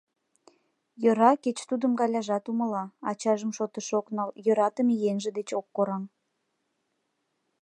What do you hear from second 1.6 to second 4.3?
тудым Галяжат умыла, ачажым шотыш ок нал,